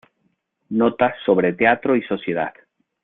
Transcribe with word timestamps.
Notas 0.71 1.13
sobre 1.23 1.53
teatro 1.53 1.95
y 1.95 2.01
sociedad". 2.01 2.53